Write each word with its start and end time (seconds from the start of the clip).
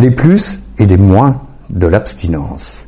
les 0.00 0.10
plus 0.10 0.60
et 0.78 0.86
les 0.86 0.96
moins 0.96 1.42
de 1.68 1.86
l'abstinence. 1.86 2.86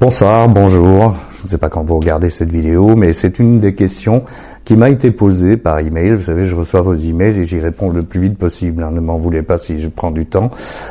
Bonsoir, 0.00 0.48
bonjour. 0.48 1.14
Je 1.38 1.44
ne 1.44 1.48
sais 1.50 1.58
pas 1.58 1.68
quand 1.68 1.84
vous 1.84 2.00
regardez 2.00 2.30
cette 2.30 2.50
vidéo, 2.50 2.96
mais 2.96 3.12
c'est 3.12 3.38
une 3.38 3.60
des 3.60 3.76
questions 3.76 4.24
qui 4.64 4.76
m'a 4.76 4.90
été 4.90 5.12
posée 5.12 5.56
par 5.56 5.78
email. 5.78 6.14
Vous 6.14 6.24
savez, 6.24 6.46
je 6.46 6.56
reçois 6.56 6.82
vos 6.82 6.94
emails 6.94 7.38
et 7.38 7.44
j'y 7.44 7.60
réponds 7.60 7.90
le 7.90 8.02
plus 8.02 8.20
vite 8.20 8.38
possible. 8.38 8.82
Hein. 8.82 8.90
Ne 8.90 8.98
m'en 8.98 9.18
voulez 9.18 9.42
pas 9.42 9.56
si 9.56 9.80
je 9.80 9.88
prends 9.88 10.10
du 10.10 10.26
temps. 10.26 10.50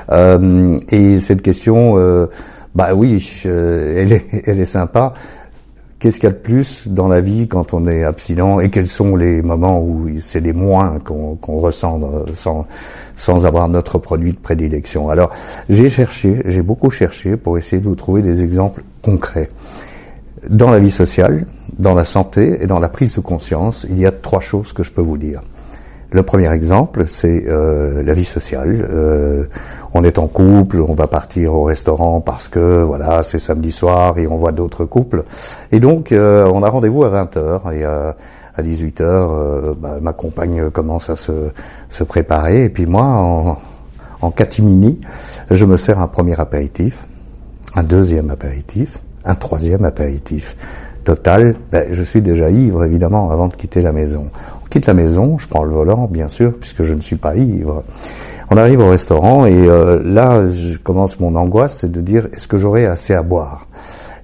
Euh, 0.09 0.79
et 0.89 1.19
cette 1.19 1.41
question, 1.41 1.95
euh, 1.97 2.27
bah 2.73 2.93
oui, 2.95 3.43
elle, 3.43 4.13
est, 4.13 4.25
elle 4.45 4.61
est 4.61 4.65
sympa. 4.65 5.15
Qu'est-ce 6.00 6.18
qu'il 6.18 6.25
y 6.25 6.32
a 6.32 6.36
de 6.36 6.38
plus 6.38 6.88
dans 6.88 7.07
la 7.07 7.21
vie 7.21 7.48
quand 7.48 7.73
on 7.73 7.88
est 7.88 8.04
abstinent 8.04 8.59
et 8.59 8.70
quels 8.70 8.88
sont 8.88 9.16
les 9.16 9.41
moments 9.41 9.82
où 9.82 10.07
c'est 10.20 10.41
des 10.41 10.54
moins 10.54 11.00
qu'on 11.00 11.57
ressent 11.57 12.00
sans, 12.34 12.68
sans 13.16 13.46
avoir 13.47 13.68
notre 13.68 13.97
produit 13.97 14.33
de 14.33 14.38
prédilection? 14.38 15.10
Alors, 15.10 15.32
j'ai 15.70 15.89
cherché, 15.89 16.43
j'ai 16.46 16.61
beaucoup 16.61 16.91
cherché 16.91 17.36
pour 17.36 17.57
essayer 17.57 17.82
de 17.82 17.87
vous 17.87 17.96
trouver 17.96 18.21
des 18.21 18.43
exemples 18.43 18.83
concrets. 19.01 19.50
Dans 20.47 20.70
la 20.70 20.78
vie 20.78 20.92
sociale, 20.92 21.46
dans 21.79 21.96
la 21.96 22.06
santé 22.06 22.59
et 22.61 22.68
dans 22.68 22.79
la 22.79 22.89
prise 22.89 23.15
de 23.15 23.21
conscience, 23.21 23.87
il 23.89 23.98
y 23.98 24.06
a 24.06 24.11
trois 24.11 24.39
choses 24.39 24.73
que 24.73 24.84
je 24.84 24.92
peux 24.92 25.01
vous 25.01 25.18
dire. 25.18 25.42
Le 26.11 26.23
premier 26.23 26.50
exemple, 26.51 27.06
c'est 27.09 27.45
euh, 27.48 28.01
la 28.01 28.14
vie 28.14 28.23
sociale. 28.23 28.87
Euh, 28.89 29.45
on 29.97 30.04
est 30.04 30.19
en 30.19 30.28
couple, 30.28 30.82
on 30.87 30.93
va 30.93 31.07
partir 31.07 31.56
au 31.56 31.64
restaurant 31.64 32.22
parce 32.22 32.47
que 32.47 32.83
voilà, 32.83 33.23
c'est 33.23 33.39
samedi 33.39 33.72
soir 33.72 34.20
et 34.20 34.28
on 34.28 34.38
voit 34.38 34.52
d'autres 34.52 34.86
couples. 34.86 35.23
Et 35.72 35.80
donc, 35.80 36.11
euh, 36.11 36.50
on 36.53 36.61
a 36.61 36.70
rendez-vous 36.70 37.03
à 37.03 37.09
20h 37.09 37.73
et 37.73 37.83
à 37.83 38.16
18h, 38.59 39.75
bah, 39.75 39.97
ma 40.02 40.14
compagne 40.14 40.70
commence 40.70 41.09
à 41.09 41.16
se, 41.16 41.50
se, 41.89 42.03
préparer 42.03 42.66
et 42.66 42.70
puis 42.70 42.86
moi, 42.86 43.58
en, 44.22 44.31
catimini, 44.31 45.00
je 45.50 45.66
me 45.66 45.78
sers 45.78 46.00
un 46.00 46.08
premier 46.08 46.39
apéritif, 46.39 47.03
un 47.75 47.84
deuxième 47.84 48.30
apéritif, 48.30 49.00
un 49.25 49.36
troisième 49.36 49.84
apéritif. 49.84 50.56
Total, 51.03 51.56
ben, 51.72 51.88
je 51.92 52.03
suis 52.03 52.22
déjà 52.22 52.50
ivre 52.50 52.84
évidemment 52.84 53.31
avant 53.31 53.48
de 53.48 53.56
quitter 53.56 53.81
la 53.81 53.94
maison 53.94 54.25
quitte 54.70 54.86
la 54.86 54.94
maison, 54.94 55.38
je 55.38 55.48
prends 55.48 55.64
le 55.64 55.72
volant, 55.72 56.08
bien 56.08 56.30
sûr, 56.30 56.53
puisque 56.53 56.84
je 56.84 56.94
ne 56.94 57.02
suis 57.02 57.16
pas 57.16 57.36
ivre. 57.36 57.84
On 58.50 58.56
arrive 58.56 58.80
au 58.80 58.90
restaurant 58.90 59.45
et 59.45 59.53
euh, 59.53 60.02
là, 60.03 60.48
je 60.50 60.78
commence 60.78 61.20
mon 61.20 61.36
angoisse, 61.36 61.80
c'est 61.81 61.92
de 61.92 62.00
dire 62.00 62.28
est-ce 62.34 62.48
que 62.48 62.58
j'aurai 62.58 62.86
assez 62.86 63.14
à 63.14 63.22
boire? 63.22 63.67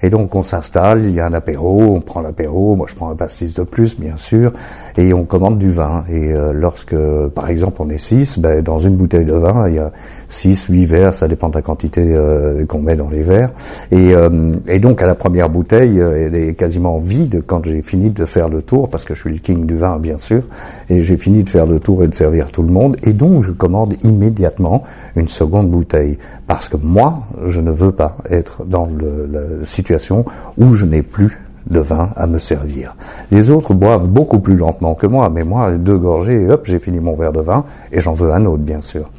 Et 0.02 0.10
donc 0.10 0.34
on 0.36 0.44
s'installe, 0.44 1.06
il 1.06 1.14
y 1.14 1.20
a 1.20 1.26
un 1.26 1.34
apéro, 1.34 1.82
on 1.82 2.00
prend 2.00 2.22
l'apéro, 2.22 2.76
moi 2.76 2.88
je 2.90 2.96
prends 2.96 3.10
un 3.10 3.16
pastis 3.16 3.54
de 3.54 3.64
plus, 3.64 3.98
bien 3.98 4.18
sûr, 4.18 4.54
et 4.98 5.14
on 5.14 5.24
commande 5.24 5.58
du 5.58 5.72
vin. 5.72 6.04
Et 6.10 6.34
euh, 6.34 6.54
lorsque, 6.54 6.96
par 7.36 7.50
exemple, 7.50 7.82
on 7.82 7.90
est 7.90 7.98
six, 7.98 8.40
ben, 8.40 8.62
dans 8.62 8.80
une 8.80 8.96
bouteille 8.96 9.26
de 9.26 9.34
vin, 9.34 9.68
il 9.68 9.76
y 9.76 9.80
a 9.80 9.92
6, 10.34 10.66
8 10.70 10.86
verres, 10.86 11.14
ça 11.14 11.28
dépend 11.28 11.50
de 11.50 11.56
la 11.56 11.62
quantité 11.62 12.02
euh, 12.04 12.66
qu'on 12.66 12.82
met 12.82 12.96
dans 12.96 13.10
les 13.10 13.22
verres. 13.22 13.52
Et, 13.92 14.14
euh, 14.16 14.52
et, 14.68 14.80
donc 14.80 15.02
à 15.02 15.06
la 15.06 15.16
première 15.16 15.50
bouteille, 15.50 16.00
euh, 16.00 16.26
elle 16.26 16.36
est 16.36 16.56
quasiment 16.56 17.00
vide 17.00 17.44
quand 17.46 17.64
j'ai 17.66 17.82
fini 17.82 18.10
de 18.10 18.26
faire 18.26 18.50
le 18.50 18.62
tour, 18.62 18.90
parce 18.90 19.06
que 19.06 19.14
je 19.14 19.20
suis 19.22 19.32
le 19.32 19.38
king 19.38 19.66
du 19.66 19.78
vin 19.78 20.00
bien 20.00 20.18
sûr, 20.18 20.44
et 20.90 21.04
j'ai 21.04 21.18
fini 21.18 21.44
de 21.44 21.50
faire 21.50 21.68
le 21.68 21.80
tour 21.80 22.04
et 22.04 22.08
de 22.08 22.14
servir 22.14 22.48
tout 22.52 22.64
le 22.64 22.74
monde. 22.74 22.98
Et 23.04 23.14
donc 23.14 23.44
je 23.44 23.52
commande 23.52 23.94
immédiatement 24.04 24.84
une 25.16 25.28
seconde 25.28 25.70
bouteille, 25.70 26.18
parce 26.48 26.68
que 26.68 26.78
moi, 26.78 27.20
je 27.48 27.62
ne 27.62 27.72
veux 27.72 27.92
pas 27.92 28.18
être 28.30 28.66
dans 28.66 28.88
le, 28.88 29.30
la 29.32 29.66
situation 29.66 30.26
où 30.58 30.74
je 30.74 30.86
n'ai 30.86 31.04
plus 31.04 31.40
de 31.70 31.80
vin 31.80 32.10
à 32.16 32.28
me 32.28 32.40
servir. 32.40 32.96
Les 33.32 33.50
autres 33.50 33.74
boivent 33.74 34.08
beaucoup 34.08 34.40
plus 34.40 34.56
lentement 34.56 34.96
que 34.96 35.08
moi, 35.08 35.30
mais 35.30 35.44
moi, 35.44 35.72
deux 35.72 35.98
gorgées, 35.98 36.50
hop, 36.50 36.66
j'ai 36.66 36.80
fini 36.80 37.00
mon 37.00 37.16
verre 37.16 37.34
de 37.34 37.42
vin, 37.42 37.66
et 37.92 38.02
j'en 38.02 38.14
veux 38.14 38.32
un 38.32 38.46
autre, 38.46 38.64
bien 38.64 38.82
sûr. 38.82 39.10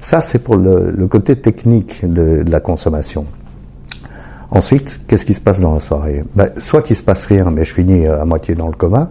Ça, 0.00 0.22
c'est 0.22 0.38
pour 0.38 0.56
le, 0.56 0.90
le, 0.90 1.06
côté 1.06 1.36
technique 1.36 2.00
de, 2.02 2.42
de, 2.42 2.50
la 2.50 2.60
consommation. 2.60 3.26
Ensuite, 4.50 5.00
qu'est-ce 5.06 5.24
qui 5.24 5.34
se 5.34 5.40
passe 5.40 5.60
dans 5.60 5.74
la 5.74 5.80
soirée? 5.80 6.24
Ben, 6.34 6.48
Soit 6.58 6.82
qu'il 6.82 6.96
se 6.96 7.02
passe 7.02 7.26
rien, 7.26 7.44
mais 7.52 7.64
je 7.64 7.72
finis 7.72 8.06
à 8.06 8.24
moitié 8.24 8.54
dans 8.54 8.66
le 8.66 8.72
coma, 8.72 9.10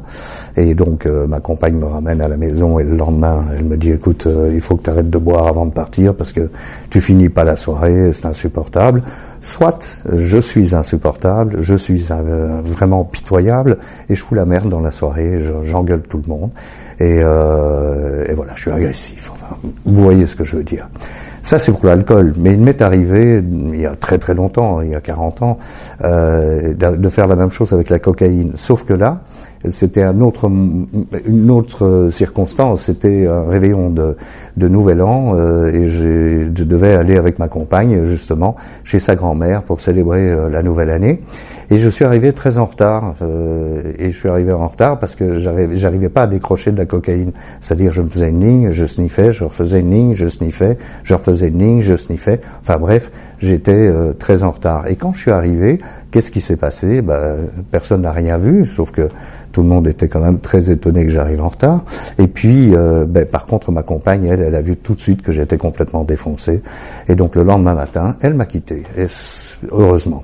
et 0.58 0.74
donc 0.74 1.06
euh, 1.06 1.28
ma 1.28 1.40
compagne 1.40 1.76
me 1.76 1.86
ramène 1.86 2.22
à 2.22 2.28
la 2.28 2.38
maison, 2.38 2.80
et 2.80 2.84
le 2.84 2.98
lendemain, 2.98 3.46
elle 3.56 3.66
me 3.66 3.78
dit, 3.78 3.92
écoute, 3.92 4.26
euh, 4.26 4.52
il 4.54 4.60
faut 4.62 4.76
que 4.78 4.84
tu 4.84 4.90
arrêtes 4.90 5.10
de 5.10 5.18
boire 5.18 5.48
avant 5.48 5.66
de 5.66 5.72
partir, 5.72 6.16
parce 6.16 6.34
que 6.34 6.50
tu 6.90 7.00
finis 7.02 7.30
pas 7.30 7.44
la 7.44 7.56
soirée, 7.56 8.12
c'est 8.14 8.26
insupportable. 8.26 9.04
Soit 9.42 9.98
je 10.14 10.38
suis 10.38 10.76
insupportable, 10.76 11.58
je 11.62 11.76
suis 11.76 12.08
euh, 12.12 12.62
vraiment 12.64 13.04
pitoyable, 13.06 13.78
et 14.10 14.16
je 14.16 14.24
fous 14.24 14.36
la 14.36 14.46
merde 14.46 14.70
dans 14.70 14.82
la 14.82 14.92
soirée, 14.92 15.40
j'engueule 15.64 16.02
tout 16.02 16.22
le 16.24 16.30
monde. 16.30 16.52
Et, 17.00 17.22
euh, 17.24 18.26
et, 18.28 18.34
voilà, 18.34 18.54
je 18.56 18.62
suis 18.62 18.72
agressif. 18.72 19.32
Vous 19.86 20.04
voyez 20.04 20.26
ce 20.26 20.36
que 20.36 20.44
je 20.44 20.58
veux 20.58 20.64
dire. 20.64 20.90
Ça, 21.44 21.58
c'est 21.58 21.72
pour 21.72 21.86
l'alcool. 21.86 22.34
Mais 22.38 22.54
il 22.54 22.60
m'est 22.60 22.82
arrivé, 22.82 23.42
il 23.42 23.80
y 23.80 23.86
a 23.86 23.96
très 23.96 24.18
très 24.18 24.34
longtemps, 24.34 24.82
il 24.82 24.90
y 24.90 24.96
a 24.96 25.02
40 25.02 25.42
ans, 25.42 25.58
euh, 26.04 26.74
de 26.74 27.10
faire 27.10 27.28
la 27.28 27.36
même 27.36 27.52
chose 27.52 27.72
avec 27.72 27.90
la 27.90 28.00
cocaïne. 28.00 28.52
Sauf 28.56 28.84
que 28.84 28.94
là, 28.94 29.22
c'était 29.68 30.04
un 30.04 30.22
autre, 30.22 30.50
une 31.26 31.52
autre 31.52 32.10
circonstance. 32.12 32.84
C'était 32.84 33.28
un 33.28 33.44
réveillon 33.44 33.90
de, 33.90 34.16
de 34.56 34.68
Nouvel 34.68 35.02
An 35.02 35.34
euh, 35.36 35.72
et 35.74 35.90
je 35.90 36.64
devais 36.64 36.94
aller 36.94 37.18
avec 37.18 37.40
ma 37.40 37.50
compagne 37.50 38.06
justement 38.06 38.56
chez 38.84 39.00
sa 39.00 39.16
grand-mère 39.16 39.64
pour 39.64 39.82
célébrer 39.82 40.30
euh, 40.30 40.50
la 40.50 40.64
nouvelle 40.64 40.90
année. 40.90 41.22
Et 41.72 41.78
je 41.78 41.88
suis 41.88 42.04
arrivé 42.04 42.34
très 42.34 42.58
en 42.58 42.66
retard. 42.66 43.16
Euh, 43.22 43.94
et 44.00 44.12
je 44.12 44.18
suis 44.18 44.30
arrivé 44.30 44.52
en 44.52 44.68
retard 44.68 45.00
parce 45.00 45.16
que 45.16 45.38
j'arrivais 45.38 46.10
pas 46.10 46.24
à 46.24 46.28
décrocher 46.28 46.72
de 46.72 46.78
la 46.78 46.86
cocaïne. 46.86 47.32
C'est-à-dire, 47.62 47.94
je 47.94 48.02
me 48.02 48.10
faisais 48.10 48.30
une 48.30 48.44
ligne, 48.44 48.72
je 48.72 48.86
sniffais, 48.86 49.32
je 49.32 49.44
refaisais 49.44 49.82
une 49.82 49.92
ligne, 49.92 50.16
je 50.16 50.28
sniffais, 50.28 50.78
je 51.04 51.14
refaisais 51.14 51.50
une 51.50 51.60
ligne, 51.60 51.82
je 51.82 51.96
sniffais. 51.96 52.42
Enfin 52.62 52.78
bref, 52.78 53.12
j'étais 53.40 53.72
euh, 53.72 54.14
très 54.14 54.42
en 54.42 54.52
retard. 54.52 54.88
Et 54.88 54.96
quand 54.96 55.14
je 55.14 55.20
suis 55.20 55.32
arrivé, 55.32 55.80
qu'est-ce 56.10 56.32
qui 56.32 56.42
s'est 56.42 56.58
passé? 56.58 57.04
Ben, 57.04 57.36
Personne 57.70 58.02
n'a 58.02 58.12
rien 58.12 58.38
vu, 58.40 58.66
sauf 58.66 58.92
que 58.92 59.08
tout 59.52 59.62
le 59.62 59.68
monde 59.68 59.88
était 59.88 60.08
quand 60.08 60.22
même 60.22 60.40
très 60.40 60.72
étonné 60.72 61.06
que 61.06 61.12
j'arrive 61.12 61.42
en 61.42 61.50
retard. 61.50 61.84
Et 62.18 62.28
puis, 62.28 62.76
euh, 62.76 63.06
ben, 63.06 63.26
par 63.26 63.46
contre, 63.46 63.72
ma 63.72 63.84
compagne, 63.84 64.26
elle, 64.26 64.42
elle 64.42 64.56
a 64.56 64.62
vu 64.62 64.78
tout 64.78 64.96
de 64.96 65.00
suite 65.00 65.22
que 65.22 65.32
j'étais 65.32 65.58
complètement 65.58 66.04
défoncé. 66.04 66.62
Et 67.08 67.16
donc, 67.16 67.36
le 67.36 67.44
lendemain 67.44 67.74
matin, 67.74 68.16
elle 68.22 68.34
m'a 68.34 68.46
quitté. 68.46 68.84
Et 68.98 69.08
heureusement. 69.72 70.24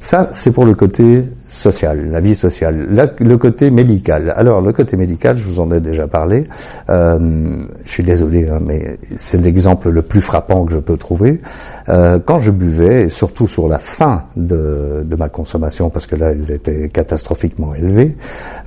Ça, 0.00 0.28
c'est 0.32 0.50
pour 0.50 0.64
le 0.64 0.74
côté 0.74 1.24
social, 1.56 2.10
la 2.10 2.20
vie 2.20 2.34
sociale. 2.34 2.86
le 3.18 3.36
côté 3.36 3.70
médical. 3.70 4.32
Alors, 4.36 4.60
le 4.60 4.72
côté 4.72 4.96
médical, 4.96 5.36
je 5.36 5.44
vous 5.44 5.60
en 5.60 5.70
ai 5.72 5.80
déjà 5.80 6.06
parlé. 6.06 6.44
Euh, 6.90 7.64
je 7.84 7.90
suis 7.90 8.02
désolé, 8.02 8.48
hein, 8.48 8.60
mais 8.64 8.98
c'est 9.16 9.40
l'exemple 9.40 9.90
le 9.90 10.02
plus 10.02 10.20
frappant 10.20 10.64
que 10.64 10.72
je 10.72 10.78
peux 10.78 10.96
trouver. 10.96 11.40
Euh, 11.88 12.18
quand 12.24 12.40
je 12.40 12.50
buvais, 12.50 13.02
et 13.02 13.08
surtout 13.08 13.48
sur 13.48 13.68
la 13.68 13.78
fin 13.78 14.24
de, 14.36 15.02
de, 15.04 15.16
ma 15.16 15.28
consommation, 15.28 15.90
parce 15.90 16.06
que 16.06 16.16
là, 16.16 16.32
elle 16.32 16.50
était 16.50 16.88
catastrophiquement 16.88 17.74
élevée, 17.74 18.16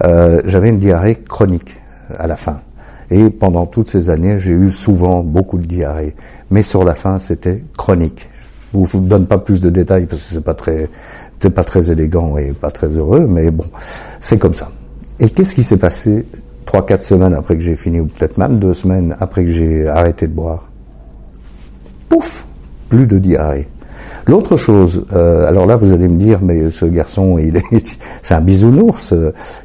euh, 0.04 0.42
j'avais 0.46 0.70
une 0.70 0.78
diarrhée 0.78 1.16
chronique 1.16 1.76
à 2.18 2.28
la 2.28 2.36
fin. 2.36 2.62
Et 3.12 3.30
pendant 3.30 3.66
toutes 3.66 3.90
ces 3.90 4.10
années, 4.10 4.38
j'ai 4.40 4.52
eu 4.52 4.72
souvent 4.72 5.24
beaucoup 5.24 5.58
de 5.58 5.66
diarrhée. 5.66 6.16
Mais 6.52 6.64
sur 6.64 6.84
la 6.84 6.96
fin, 6.96 7.20
c'était 7.20 7.64
chronique. 7.78 8.30
Je 8.74 8.78
vous 8.78 9.00
donne 9.00 9.26
pas 9.26 9.40
plus 9.40 9.62
de 9.62 9.70
détails 9.72 10.06
parce 10.06 10.22
que 10.22 10.34
c'est 10.34 10.44
pas 10.44 10.54
très, 10.54 10.90
c'est 11.40 11.50
pas 11.50 11.64
très 11.64 11.92
élégant 11.92 12.38
et 12.38 12.54
pas 12.54 12.72
très 12.72 12.88
heureux, 12.88 13.26
mais 13.28 13.52
bon, 13.52 13.66
c'est 14.20 14.38
comme 14.38 14.54
ça. 14.54 14.70
Et 15.20 15.30
qu'est-ce 15.30 15.56
qui 15.56 15.64
s'est 15.64 15.78
passé 15.78 16.26
trois, 16.66 16.86
quatre 16.86 17.04
semaines 17.04 17.34
après 17.34 17.56
que 17.56 17.62
j'ai 17.62 17.76
fini, 17.76 18.00
ou 18.00 18.06
peut-être 18.06 18.38
même 18.38 18.60
deux 18.60 18.74
semaines 18.74 19.16
après 19.20 19.46
que 19.46 19.52
j'ai 19.52 19.88
arrêté 19.88 20.28
de 20.28 20.34
boire? 20.34 20.70
Pouf 22.10 22.46
Plus 22.90 23.08
de 23.08 23.20
diarrhée. 23.20 23.68
L'autre 24.28 24.58
chose, 24.58 25.06
euh, 25.14 25.48
alors 25.48 25.66
là 25.66 25.76
vous 25.76 25.92
allez 25.92 26.08
me 26.08 26.20
dire, 26.20 26.40
mais 26.42 26.70
ce 26.70 26.86
garçon, 26.86 27.40
il 27.40 27.58
est, 27.58 27.98
c'est 28.22 28.34
un 28.34 28.42
bisounours, 28.42 29.14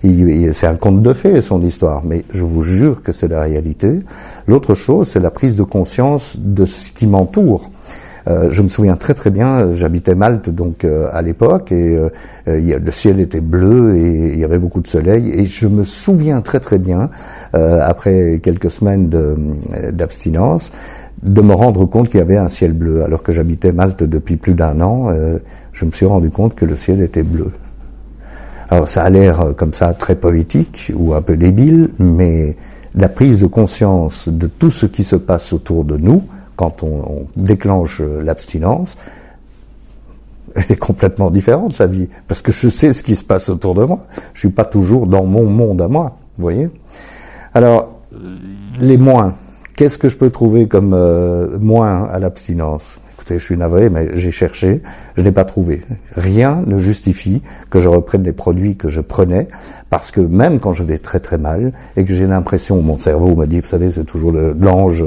il, 0.02 0.54
c'est 0.54 0.66
un 0.66 0.76
conte 0.76 1.02
de 1.02 1.12
fées 1.12 1.40
son 1.42 1.60
histoire, 1.62 2.02
mais 2.04 2.24
je 2.32 2.42
vous 2.42 2.62
jure 2.62 3.02
que 3.02 3.12
c'est 3.12 3.28
la 3.28 3.42
réalité. 3.42 4.00
L'autre 4.46 4.74
chose, 4.74 5.08
c'est 5.08 5.20
la 5.20 5.30
prise 5.30 5.56
de 5.56 5.64
conscience 5.64 6.36
de 6.38 6.64
ce 6.64 6.92
qui 6.92 7.06
m'entoure. 7.06 7.70
Euh, 8.26 8.48
je 8.50 8.62
me 8.62 8.68
souviens 8.68 8.96
très 8.96 9.12
très 9.12 9.30
bien, 9.30 9.74
j'habitais 9.74 10.14
Malte 10.14 10.48
donc 10.48 10.84
euh, 10.84 11.08
à 11.12 11.20
l'époque 11.20 11.72
et 11.72 11.98
euh, 11.98 12.08
le 12.46 12.90
ciel 12.90 13.20
était 13.20 13.42
bleu 13.42 13.96
et 13.96 14.32
il 14.32 14.38
y 14.38 14.44
avait 14.44 14.58
beaucoup 14.58 14.80
de 14.80 14.86
soleil 14.86 15.28
et 15.30 15.44
je 15.44 15.68
me 15.68 15.84
souviens 15.84 16.40
très 16.40 16.60
très 16.60 16.78
bien 16.78 17.10
après 17.52 18.40
quelques 18.42 18.70
semaines 18.70 19.10
d'abstinence 19.92 20.72
de, 21.22 21.40
me 21.40 21.54
rendre 21.54 21.84
compte 21.84 22.08
qu'il 22.08 22.18
y 22.18 22.22
avait 22.22 22.36
un 22.36 22.48
ciel 22.48 22.72
bleu 22.72 23.04
alors 23.04 23.22
que 23.22 23.32
j'habitais 23.32 23.72
Malte 23.72 24.02
depuis 24.02 24.36
plus 24.36 24.54
d'un 24.54 24.80
an. 24.80 25.10
je 25.72 25.84
me 25.84 25.90
suis 25.92 26.06
rendu 26.06 26.30
compte 26.30 26.54
que 26.54 26.64
le 26.64 26.76
ciel 26.76 27.00
était 27.00 27.22
bleu. 27.22 27.52
Alors 28.70 28.88
ça 28.88 29.04
a 29.04 29.10
l'air 29.10 29.54
comme 29.56 29.72
ça 29.72 29.92
très 29.92 30.16
poétique 30.16 30.92
ou 30.96 31.14
un 31.14 31.22
peu 31.22 31.36
débile, 31.36 31.90
mais 31.98 32.56
la 32.94 33.08
prise 33.08 33.40
de 33.40 33.46
conscience 33.46 34.28
de 34.28 34.46
tout 34.46 34.70
ce 34.70 34.86
qui 34.86 35.04
se 35.04 35.16
passe 35.16 35.52
autour 35.52 35.84
de 35.84 35.96
nous, 35.96 36.24
quand 36.56 36.82
on, 36.82 37.26
déclenche 37.36 38.00
l'abstinence, 38.00 38.96
elle 40.54 40.66
est 40.70 40.76
complètement 40.76 41.30
différente 41.30 41.72
sa 41.72 41.86
vie, 41.86 42.08
parce 42.28 42.42
que 42.42 42.52
je 42.52 42.68
sais 42.68 42.92
ce 42.92 43.02
qui 43.02 43.16
se 43.16 43.24
passe 43.24 43.48
autour 43.48 43.74
de 43.74 43.84
moi. 43.84 44.06
Je 44.34 44.40
suis 44.40 44.50
pas 44.50 44.64
toujours 44.64 45.06
dans 45.06 45.24
mon 45.24 45.44
monde 45.44 45.82
à 45.82 45.88
moi, 45.88 46.16
vous 46.38 46.42
voyez. 46.42 46.68
Alors 47.54 47.94
les 48.78 48.96
moins, 48.96 49.34
qu'est-ce 49.76 49.98
que 49.98 50.08
je 50.08 50.16
peux 50.16 50.30
trouver 50.30 50.68
comme 50.68 50.92
euh, 50.94 51.58
moins 51.58 52.04
à 52.04 52.18
l'abstinence? 52.18 52.98
Je 53.28 53.38
suis 53.38 53.56
navré, 53.56 53.90
mais 53.90 54.10
j'ai 54.14 54.30
cherché, 54.30 54.82
je 55.16 55.22
n'ai 55.22 55.32
pas 55.32 55.44
trouvé. 55.44 55.82
Rien 56.16 56.62
ne 56.66 56.78
justifie 56.78 57.42
que 57.70 57.80
je 57.80 57.88
reprenne 57.88 58.22
les 58.22 58.32
produits 58.32 58.76
que 58.76 58.88
je 58.88 59.00
prenais, 59.00 59.48
parce 59.90 60.10
que 60.10 60.20
même 60.20 60.60
quand 60.60 60.74
je 60.74 60.82
vais 60.82 60.98
très 60.98 61.20
très 61.20 61.38
mal 61.38 61.72
et 61.96 62.04
que 62.04 62.14
j'ai 62.14 62.26
l'impression, 62.26 62.82
mon 62.82 62.98
cerveau 62.98 63.34
me 63.34 63.46
dit, 63.46 63.60
vous 63.60 63.68
savez, 63.68 63.90
c'est 63.92 64.04
toujours 64.04 64.32
l'ange 64.32 65.04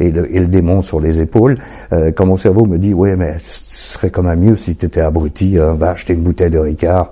et 0.00 0.10
le, 0.10 0.34
et 0.34 0.40
le, 0.40 0.46
démon 0.46 0.82
sur 0.82 1.00
les 1.00 1.20
épaules, 1.20 1.58
euh, 1.92 2.12
quand 2.12 2.26
mon 2.26 2.36
cerveau 2.36 2.64
me 2.64 2.78
dit, 2.78 2.94
oui, 2.94 3.10
mais 3.16 3.36
ce 3.40 3.94
serait 3.94 4.10
quand 4.10 4.22
même 4.22 4.40
mieux 4.40 4.56
si 4.56 4.76
tu 4.76 4.86
étais 4.86 5.00
abruti, 5.00 5.58
hein, 5.58 5.74
va 5.78 5.90
acheter 5.90 6.14
une 6.14 6.22
bouteille 6.22 6.50
de 6.50 6.58
Ricard. 6.58 7.10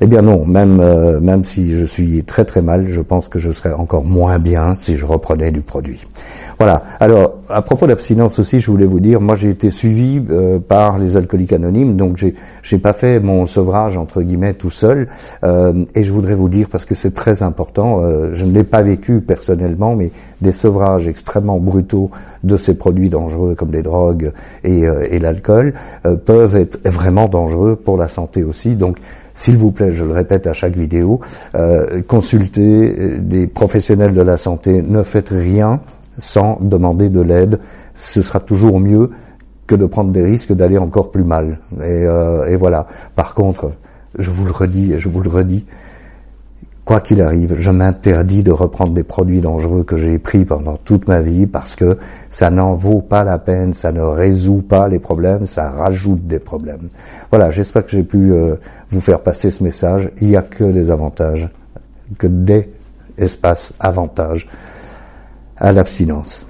Eh 0.00 0.06
bien 0.06 0.20
non, 0.20 0.44
même 0.44 0.80
euh, 0.80 1.20
même 1.20 1.44
si 1.44 1.74
je 1.74 1.86
suis 1.86 2.22
très 2.24 2.44
très 2.44 2.60
mal, 2.60 2.86
je 2.90 3.00
pense 3.00 3.28
que 3.28 3.38
je 3.38 3.50
serais 3.50 3.72
encore 3.72 4.04
moins 4.04 4.38
bien 4.38 4.76
si 4.78 4.96
je 4.96 5.06
reprenais 5.06 5.50
du 5.50 5.62
produit. 5.62 6.02
Voilà. 6.58 6.82
Alors, 7.00 7.34
à 7.50 7.60
propos 7.60 7.86
d'abstinence 7.86 8.38
aussi, 8.38 8.60
je 8.60 8.70
voulais 8.70 8.86
vous 8.86 9.00
dire, 9.00 9.20
moi 9.20 9.36
j'ai 9.36 9.50
été 9.50 9.70
suivi 9.70 10.22
euh, 10.30 10.58
par 10.58 10.98
les 10.98 11.18
alcooliques 11.18 11.52
anonymes, 11.52 11.96
donc 11.96 12.16
j'ai 12.16 12.34
j'ai 12.62 12.78
pas 12.78 12.94
fait 12.94 13.20
mon 13.20 13.46
sevrage 13.46 13.96
entre 13.98 14.22
guillemets 14.22 14.54
tout 14.54 14.70
seul. 14.70 15.08
Euh, 15.44 15.84
et 15.94 16.02
je 16.02 16.12
voudrais 16.12 16.34
vous 16.34 16.48
dire 16.48 16.68
parce 16.70 16.86
que 16.86 16.94
c'est 16.94 17.12
très 17.12 17.42
important. 17.42 18.00
Euh, 18.02 18.30
je 18.32 18.46
ne 18.46 18.52
l'ai 18.52 18.64
pas 18.64 18.82
vécu 18.82 19.20
personnellement, 19.20 19.94
mais 19.96 20.10
des 20.40 20.52
sevrages 20.52 21.06
extrêmement 21.08 21.58
brutaux 21.58 22.10
de 22.42 22.56
ces 22.56 22.74
produits 22.74 23.10
dangereux 23.10 23.54
comme 23.54 23.72
les 23.72 23.82
drogues 23.82 24.32
et, 24.64 24.82
et 24.82 25.18
l'alcool 25.18 25.72
peuvent 26.26 26.56
être 26.56 26.78
vraiment 26.84 27.26
dangereux 27.26 27.74
pour 27.76 27.96
la 27.96 28.08
santé 28.08 28.44
aussi. 28.44 28.76
Donc 28.76 28.98
s'il 29.34 29.56
vous 29.56 29.70
plaît, 29.70 29.92
je 29.92 30.04
le 30.04 30.12
répète 30.12 30.46
à 30.46 30.52
chaque 30.52 30.76
vidéo, 30.76 31.20
consultez 32.06 33.18
des 33.18 33.46
professionnels 33.46 34.12
de 34.12 34.20
la 34.20 34.36
santé, 34.36 34.82
ne 34.86 35.02
faites 35.02 35.30
rien 35.30 35.80
sans 36.18 36.58
demander 36.60 37.08
de 37.08 37.20
l'aide. 37.20 37.60
Ce 37.94 38.22
sera 38.22 38.40
toujours 38.40 38.80
mieux 38.80 39.10
que 39.66 39.74
de 39.74 39.86
prendre 39.86 40.10
des 40.10 40.22
risques 40.22 40.52
d'aller 40.52 40.78
encore 40.78 41.10
plus 41.10 41.24
mal. 41.24 41.58
Et, 41.78 41.80
euh, 41.82 42.48
et, 42.48 42.56
voilà. 42.56 42.86
Par 43.14 43.34
contre, 43.34 43.72
je 44.18 44.30
vous 44.30 44.44
le 44.44 44.52
redis 44.52 44.92
et 44.92 44.98
je 44.98 45.08
vous 45.08 45.20
le 45.20 45.28
redis, 45.28 45.64
quoi 46.86 47.00
qu'il 47.00 47.20
arrive, 47.20 47.56
je 47.58 47.70
m'interdis 47.72 48.44
de 48.44 48.52
reprendre 48.52 48.92
des 48.92 49.02
produits 49.02 49.40
dangereux 49.40 49.82
que 49.82 49.96
j'ai 49.96 50.20
pris 50.20 50.44
pendant 50.44 50.76
toute 50.76 51.08
ma 51.08 51.20
vie 51.20 51.46
parce 51.46 51.74
que 51.74 51.98
ça 52.30 52.48
n'en 52.48 52.76
vaut 52.76 53.00
pas 53.00 53.24
la 53.24 53.38
peine, 53.38 53.74
ça 53.74 53.90
ne 53.90 54.00
résout 54.00 54.62
pas 54.62 54.86
les 54.86 55.00
problèmes, 55.00 55.46
ça 55.46 55.68
rajoute 55.68 56.24
des 56.28 56.38
problèmes. 56.38 56.88
Voilà, 57.30 57.50
j'espère 57.50 57.84
que 57.84 57.90
j'ai 57.90 58.04
pu 58.04 58.32
euh, 58.32 58.54
vous 58.90 59.00
faire 59.00 59.18
passer 59.18 59.50
ce 59.50 59.64
message. 59.64 60.10
Il 60.20 60.28
n'y 60.28 60.36
a 60.36 60.42
que 60.42 60.62
des 60.62 60.92
avantages, 60.92 61.48
que 62.18 62.28
des 62.28 62.68
espaces 63.18 63.72
avantages 63.80 64.46
à 65.56 65.72
l'abstinence. 65.72 66.46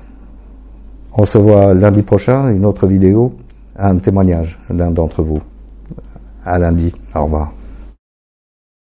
On 1.17 1.25
se 1.25 1.39
voit 1.39 1.75
lundi 1.75 2.03
prochain, 2.03 2.51
une 2.51 2.65
autre 2.67 2.87
vidéo, 2.87 3.35
un 3.79 3.97
témoignage 3.97 4.59
d'un 4.71 4.91
d'entre 4.91 5.23
vous. 5.23 5.41
À 6.45 6.59
lundi. 6.59 6.93
Au 7.15 7.25
revoir. 7.25 7.53